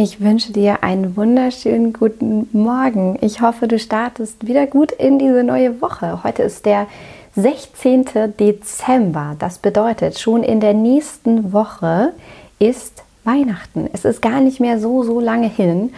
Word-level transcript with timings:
Ich 0.00 0.20
wünsche 0.20 0.52
dir 0.52 0.84
einen 0.84 1.16
wunderschönen 1.16 1.92
guten 1.92 2.48
Morgen. 2.52 3.18
Ich 3.20 3.40
hoffe, 3.40 3.66
du 3.66 3.80
startest 3.80 4.46
wieder 4.46 4.68
gut 4.68 4.92
in 4.92 5.18
diese 5.18 5.42
neue 5.42 5.80
Woche. 5.82 6.22
Heute 6.22 6.44
ist 6.44 6.66
der 6.66 6.86
16. 7.34 8.04
Dezember. 8.38 9.34
Das 9.40 9.58
bedeutet, 9.58 10.20
schon 10.20 10.44
in 10.44 10.60
der 10.60 10.72
nächsten 10.72 11.52
Woche 11.52 12.12
ist 12.60 13.02
Weihnachten. 13.24 13.90
Es 13.92 14.04
ist 14.04 14.22
gar 14.22 14.40
nicht 14.40 14.60
mehr 14.60 14.78
so, 14.78 15.02
so 15.02 15.18
lange 15.18 15.48
hin. 15.48 15.92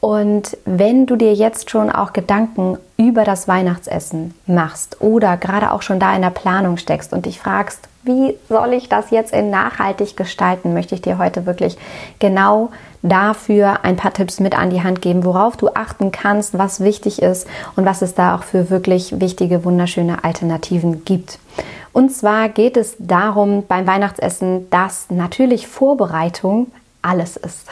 Und 0.00 0.56
wenn 0.64 1.06
du 1.06 1.16
dir 1.16 1.32
jetzt 1.32 1.70
schon 1.70 1.90
auch 1.90 2.12
Gedanken 2.12 2.78
über 2.96 3.24
das 3.24 3.48
Weihnachtsessen 3.48 4.34
machst 4.46 5.00
oder 5.00 5.36
gerade 5.36 5.72
auch 5.72 5.82
schon 5.82 5.98
da 5.98 6.14
in 6.14 6.22
der 6.22 6.30
Planung 6.30 6.76
steckst 6.76 7.12
und 7.12 7.26
dich 7.26 7.40
fragst, 7.40 7.88
wie 8.04 8.36
soll 8.48 8.72
ich 8.72 8.88
das 8.88 9.10
jetzt 9.10 9.32
in 9.32 9.50
nachhaltig 9.50 10.16
gestalten, 10.16 10.74
möchte 10.74 10.94
ich 10.94 11.02
dir 11.02 11.18
heute 11.18 11.44
wirklich 11.44 11.76
genau 12.20 12.70
dafür 13.02 13.84
ein 13.84 13.96
paar 13.96 14.12
Tipps 14.12 14.38
mit 14.38 14.56
an 14.56 14.70
die 14.70 14.82
Hand 14.82 15.02
geben, 15.02 15.24
worauf 15.24 15.56
du 15.56 15.70
achten 15.74 16.12
kannst, 16.12 16.56
was 16.56 16.80
wichtig 16.80 17.20
ist 17.20 17.48
und 17.74 17.84
was 17.84 18.02
es 18.02 18.14
da 18.14 18.36
auch 18.36 18.44
für 18.44 18.70
wirklich 18.70 19.20
wichtige, 19.20 19.64
wunderschöne 19.64 20.24
Alternativen 20.24 21.04
gibt. 21.04 21.38
Und 21.92 22.12
zwar 22.12 22.48
geht 22.48 22.76
es 22.76 22.94
darum 22.98 23.64
beim 23.66 23.86
Weihnachtsessen, 23.86 24.68
dass 24.70 25.06
natürlich 25.08 25.66
Vorbereitung 25.66 26.68
alles 27.06 27.36
ist. 27.36 27.68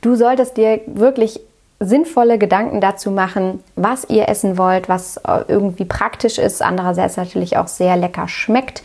Du 0.00 0.14
solltest 0.14 0.56
dir 0.56 0.80
wirklich 0.86 1.40
sinnvolle 1.80 2.38
Gedanken 2.38 2.80
dazu 2.80 3.10
machen, 3.10 3.62
was 3.76 4.08
ihr 4.08 4.28
essen 4.28 4.56
wollt, 4.58 4.88
was 4.88 5.16
äh, 5.18 5.44
irgendwie 5.48 5.84
praktisch 5.84 6.38
ist, 6.38 6.62
andererseits 6.62 7.16
natürlich 7.16 7.56
auch 7.56 7.66
sehr 7.66 7.96
lecker 7.96 8.28
schmeckt 8.28 8.82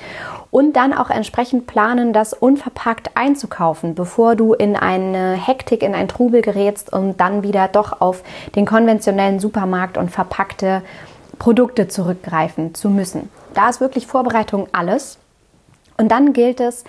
und 0.50 0.74
dann 0.74 0.94
auch 0.94 1.10
entsprechend 1.10 1.68
planen, 1.68 2.14
das 2.14 2.34
unverpackt 2.34 3.12
einzukaufen, 3.16 3.96
bevor 3.96 4.36
du 4.36 4.54
in 4.54 4.76
eine 4.76 5.34
Hektik, 5.34 5.84
in 5.84 5.94
ein 5.94 6.08
Trubel 6.08 6.42
gerätst 6.42 6.92
und 6.92 7.20
dann 7.20 7.44
wieder 7.44 7.68
doch 7.68 8.02
auf 8.02 8.24
den 8.56 8.66
konventionellen 8.66 9.40
Supermarkt 9.40 9.98
und 9.98 10.10
verpackte 10.10 10.82
Produkte 11.38 11.88
zurückgreifen 11.88 12.74
zu 12.74 12.90
müssen. 12.90 13.30
Da 13.54 13.70
ist 13.70 13.82
wirklich 13.82 14.08
Vorbereitung 14.08 14.68
alles. 14.72 15.18
Und 15.98 16.12
dann 16.12 16.34
gilt 16.34 16.60
es, 16.60 16.84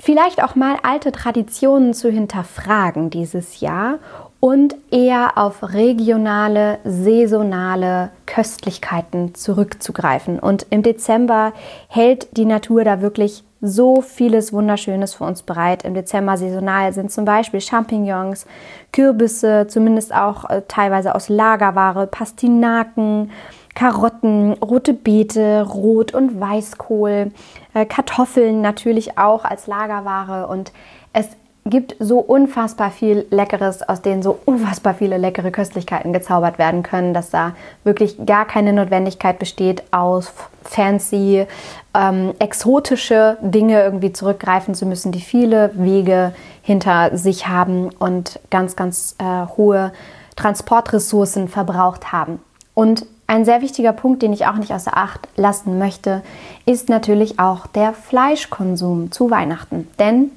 vielleicht 0.00 0.42
auch 0.42 0.54
mal 0.54 0.76
alte 0.82 1.12
Traditionen 1.12 1.94
zu 1.94 2.10
hinterfragen 2.10 3.10
dieses 3.10 3.60
Jahr 3.60 3.98
und 4.40 4.74
eher 4.90 5.36
auf 5.36 5.62
regionale, 5.74 6.78
saisonale 6.84 8.10
Köstlichkeiten 8.24 9.34
zurückzugreifen. 9.34 10.38
Und 10.38 10.66
im 10.70 10.82
Dezember 10.82 11.52
hält 11.88 12.36
die 12.38 12.46
Natur 12.46 12.84
da 12.84 13.02
wirklich 13.02 13.44
so 13.60 14.00
vieles 14.00 14.54
Wunderschönes 14.54 15.12
für 15.14 15.24
uns 15.24 15.42
bereit. 15.42 15.84
Im 15.84 15.92
Dezember 15.92 16.38
saisonal 16.38 16.94
sind 16.94 17.12
zum 17.12 17.26
Beispiel 17.26 17.60
Champignons, 17.60 18.46
Kürbisse, 18.92 19.66
zumindest 19.68 20.14
auch 20.14 20.48
äh, 20.48 20.62
teilweise 20.66 21.14
aus 21.14 21.28
Lagerware, 21.28 22.06
Pastinaken, 22.06 23.30
Karotten, 23.74 24.52
rote 24.54 24.92
Beete, 24.92 25.62
Rot- 25.62 26.14
und 26.14 26.40
Weißkohl, 26.40 27.32
äh, 27.74 27.86
Kartoffeln 27.86 28.60
natürlich 28.60 29.18
auch 29.18 29.44
als 29.44 29.66
Lagerware 29.66 30.46
und 30.48 30.72
es 31.12 31.28
gibt 31.66 31.94
so 31.98 32.18
unfassbar 32.18 32.90
viel 32.90 33.26
Leckeres, 33.30 33.86
aus 33.86 34.02
denen 34.02 34.22
so 34.22 34.38
unfassbar 34.44 34.94
viele 34.94 35.18
leckere 35.18 35.50
Köstlichkeiten 35.50 36.12
gezaubert 36.12 36.58
werden 36.58 36.82
können, 36.82 37.14
dass 37.14 37.30
da 37.30 37.52
wirklich 37.84 38.16
gar 38.24 38.46
keine 38.46 38.72
Notwendigkeit 38.72 39.38
besteht, 39.38 39.82
aus 39.90 40.32
fancy, 40.62 41.46
ähm, 41.94 42.32
exotische 42.38 43.36
Dinge 43.40 43.82
irgendwie 43.82 44.12
zurückgreifen 44.12 44.74
zu 44.74 44.86
müssen, 44.86 45.12
die 45.12 45.20
viele 45.20 45.70
Wege 45.74 46.32
hinter 46.62 47.16
sich 47.16 47.46
haben 47.46 47.90
und 47.98 48.40
ganz, 48.50 48.74
ganz 48.74 49.16
äh, 49.18 49.46
hohe 49.56 49.92
Transportressourcen 50.36 51.48
verbraucht 51.48 52.12
haben. 52.12 52.40
Und 52.74 53.04
ein 53.30 53.44
sehr 53.44 53.62
wichtiger 53.62 53.92
Punkt, 53.92 54.22
den 54.22 54.32
ich 54.32 54.46
auch 54.46 54.56
nicht 54.56 54.72
außer 54.72 54.96
Acht 54.96 55.28
lassen 55.36 55.78
möchte, 55.78 56.22
ist 56.66 56.88
natürlich 56.88 57.38
auch 57.38 57.68
der 57.68 57.92
Fleischkonsum 57.92 59.12
zu 59.12 59.30
Weihnachten. 59.30 59.86
Denn 60.00 60.32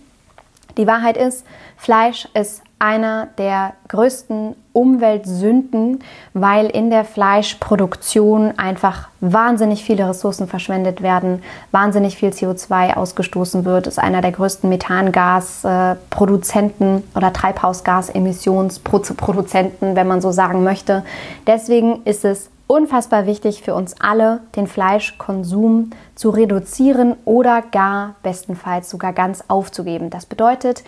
die 0.78 0.86
Wahrheit 0.86 1.18
ist, 1.18 1.44
Fleisch 1.76 2.28
ist 2.36 2.62
einer 2.78 3.30
der 3.40 3.74
größten 3.88 4.56
Umweltsünden, 4.74 6.04
weil 6.34 6.68
in 6.68 6.92
der 6.92 7.04
Fleischproduktion 7.04 8.60
einfach 8.60 9.10
wahnsinnig 9.22 9.84
viele 9.84 10.08
Ressourcen 10.08 10.48
verschwendet 10.48 11.02
werden, 11.02 11.42
wahnsinnig 11.72 12.18
viel 12.18 12.30
CO2 12.30 12.96
ausgestoßen 12.96 13.66
wird, 13.66 13.88
ist 13.88 13.98
einer 13.98 14.22
der 14.22 14.34
größten 14.34 14.70
Methangasproduzenten 14.70 17.02
oder 17.16 17.34
Treibhausgasemissionsproduzenten, 17.34 19.96
wenn 19.96 20.08
man 20.08 20.22
so 20.22 20.32
sagen 20.32 20.64
möchte. 20.64 21.04
Deswegen 21.48 22.04
ist 22.04 22.24
es 22.26 22.52
unfassbar 22.74 23.28
wichtig 23.28 23.62
für 23.62 23.76
uns 23.76 24.02
alle, 24.02 24.40
den 24.56 24.66
Fleischkonsum 24.66 25.92
zu 26.16 26.32
reduzieren 26.32 27.16
oder 27.24 27.62
gar 27.62 28.16
bestenfalls 28.24 28.90
sogar 28.90 29.14
ganz 29.14 29.44
aufzugeben. 29.48 30.10
Das 30.10 30.26
bedeutet, 30.26 30.84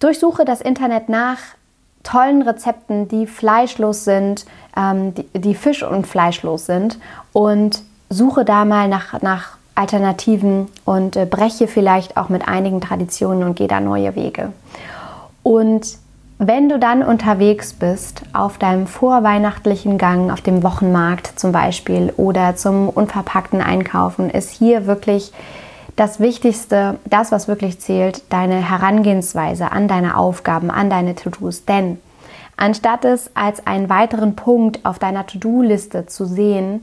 durchsuche 0.00 0.44
das 0.44 0.60
Internet 0.60 1.08
nach 1.08 1.38
tollen 2.02 2.42
Rezepten, 2.42 3.08
die 3.08 3.26
fleischlos 3.26 4.04
sind, 4.04 4.44
ähm, 4.76 5.14
die, 5.14 5.26
die, 5.38 5.54
fisch- 5.54 5.82
und 5.82 6.06
fleischlos 6.06 6.66
sind 6.66 6.98
und 7.32 7.82
suche 8.10 8.44
da 8.44 8.66
mal 8.66 8.86
nach, 8.86 9.22
nach 9.22 9.56
Alternativen 9.74 10.68
und 10.84 11.16
äh, 11.16 11.24
breche 11.24 11.68
vielleicht 11.68 12.18
auch 12.18 12.28
mit 12.28 12.46
einigen 12.46 12.82
Traditionen 12.82 13.44
und 13.44 13.56
gehe 13.56 13.66
da 13.66 13.80
neue 13.80 14.14
Wege. 14.14 14.52
Und 15.42 15.98
wenn 16.38 16.68
du 16.68 16.78
dann 16.78 17.02
unterwegs 17.02 17.72
bist, 17.72 18.22
auf 18.34 18.58
deinem 18.58 18.86
vorweihnachtlichen 18.86 19.96
Gang, 19.96 20.30
auf 20.30 20.42
dem 20.42 20.62
Wochenmarkt 20.62 21.38
zum 21.38 21.52
Beispiel 21.52 22.12
oder 22.16 22.56
zum 22.56 22.90
unverpackten 22.90 23.62
Einkaufen, 23.62 24.28
ist 24.28 24.50
hier 24.50 24.86
wirklich 24.86 25.32
das 25.96 26.20
Wichtigste, 26.20 26.98
das, 27.06 27.32
was 27.32 27.48
wirklich 27.48 27.80
zählt, 27.80 28.22
deine 28.30 28.56
Herangehensweise 28.56 29.72
an 29.72 29.88
deine 29.88 30.18
Aufgaben, 30.18 30.70
an 30.70 30.90
deine 30.90 31.14
To-Dos. 31.14 31.64
Denn 31.64 31.98
anstatt 32.58 33.06
es 33.06 33.30
als 33.34 33.66
einen 33.66 33.88
weiteren 33.88 34.36
Punkt 34.36 34.84
auf 34.84 34.98
deiner 34.98 35.26
To-Do-Liste 35.26 36.04
zu 36.04 36.26
sehen, 36.26 36.82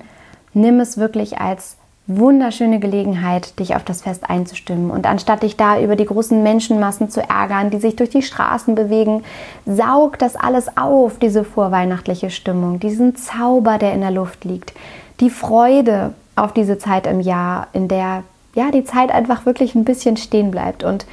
nimm 0.55 0.79
es 0.79 0.97
wirklich 0.97 1.39
als 1.39 1.77
wunderschöne 2.05 2.79
Gelegenheit, 2.79 3.57
dich 3.59 3.75
auf 3.75 3.83
das 3.83 4.01
Fest 4.01 4.29
einzustimmen. 4.29 4.91
Und 4.91 5.07
anstatt 5.07 5.43
dich 5.43 5.55
da 5.55 5.79
über 5.79 5.95
die 5.95 6.05
großen 6.05 6.43
Menschenmassen 6.43 7.09
zu 7.09 7.21
ärgern, 7.21 7.69
die 7.69 7.79
sich 7.79 7.95
durch 7.95 8.09
die 8.09 8.21
Straßen 8.21 8.75
bewegen, 8.75 9.23
saug 9.65 10.19
das 10.19 10.35
alles 10.35 10.77
auf, 10.77 11.17
diese 11.17 11.43
vorweihnachtliche 11.43 12.29
Stimmung, 12.29 12.79
diesen 12.79 13.15
Zauber, 13.15 13.77
der 13.77 13.93
in 13.93 14.01
der 14.01 14.11
Luft 14.11 14.43
liegt, 14.43 14.73
die 15.21 15.29
Freude 15.29 16.13
auf 16.35 16.53
diese 16.53 16.77
Zeit 16.77 17.07
im 17.07 17.21
Jahr, 17.21 17.67
in 17.73 17.87
der 17.87 18.23
ja 18.55 18.69
die 18.71 18.83
Zeit 18.83 19.11
einfach 19.11 19.45
wirklich 19.45 19.73
ein 19.73 19.85
bisschen 19.85 20.17
stehen 20.17 20.51
bleibt 20.51 20.83
und 20.83 21.05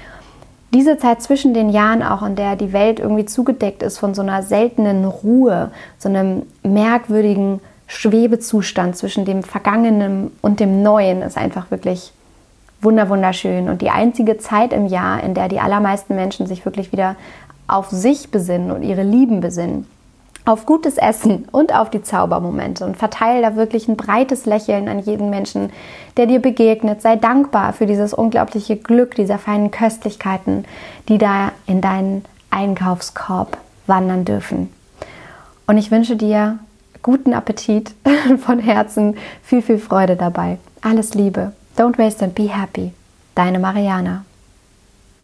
diese 0.73 0.99
Zeit 0.99 1.21
zwischen 1.21 1.53
den 1.53 1.71
Jahren 1.71 2.03
auch, 2.03 2.23
in 2.23 2.37
der 2.37 2.55
die 2.55 2.73
Welt 2.73 3.01
irgendwie 3.01 3.25
zugedeckt 3.25 3.83
ist 3.83 3.99
von 3.99 4.15
so 4.15 4.23
einer 4.23 4.43
seltenen 4.43 5.05
Ruhe, 5.05 5.73
so 5.99 6.09
einem 6.09 6.43
merkwürdigen 6.63 7.61
Schwebezustand 7.91 8.97
zwischen 8.97 9.25
dem 9.25 9.43
Vergangenen 9.43 10.31
und 10.43 10.61
dem 10.61 10.81
Neuen 10.81 11.23
ist 11.23 11.37
einfach 11.37 11.73
wirklich 11.73 12.13
wunderschön 12.81 13.69
und 13.69 13.83
die 13.83 13.91
einzige 13.91 14.39
Zeit 14.39 14.73
im 14.73 14.87
Jahr, 14.87 15.25
in 15.25 15.35
der 15.35 15.49
die 15.49 15.59
allermeisten 15.59 16.15
Menschen 16.15 16.47
sich 16.47 16.65
wirklich 16.65 16.93
wieder 16.93 17.17
auf 17.67 17.91
sich 17.91 18.31
besinnen 18.31 18.71
und 18.71 18.85
ihre 18.85 19.03
Lieben 19.03 19.41
besinnen. 19.41 19.89
Auf 20.45 20.67
gutes 20.67 20.99
Essen 20.99 21.49
und 21.51 21.75
auf 21.75 21.91
die 21.91 22.01
Zaubermomente 22.01 22.85
und 22.85 22.97
verteile 22.97 23.43
da 23.43 23.57
wirklich 23.57 23.89
ein 23.89 23.97
breites 23.97 24.47
Lächeln 24.47 24.89
an 24.89 25.01
jeden 25.01 25.29
Menschen, 25.29 25.71
der 26.17 26.27
dir 26.27 26.41
begegnet. 26.41 27.03
Sei 27.03 27.17
dankbar 27.17 27.73
für 27.73 27.87
dieses 27.87 28.15
unglaubliche 28.15 28.77
Glück, 28.77 29.17
dieser 29.17 29.39
feinen 29.39 29.73
Köstlichkeiten, 29.73 30.65
die 31.09 31.19
da 31.19 31.51
in 31.67 31.81
deinen 31.81 32.25
Einkaufskorb 32.51 33.59
wandern 33.89 34.25
dürfen. 34.25 34.73
Und 35.67 35.77
ich 35.77 35.91
wünsche 35.91 36.15
dir 36.15 36.61
guten 37.03 37.35
Appetit 37.35 37.95
von 38.45 38.59
Herzen, 38.59 39.17
viel, 39.43 39.63
viel 39.63 39.79
Freude 39.79 40.17
dabei. 40.17 40.59
Alles 40.83 41.15
Liebe. 41.15 41.53
Don't 41.77 41.99
waste 41.99 42.25
and 42.25 42.35
be 42.35 42.49
happy. 42.49 42.93
Deine 43.35 43.59
Mariana. 43.59 44.25